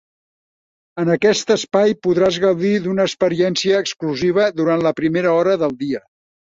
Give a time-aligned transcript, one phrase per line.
[1.03, 6.09] En aquest espai podràs gaudir d'una experiència exclusiva durant la primera hora del dia.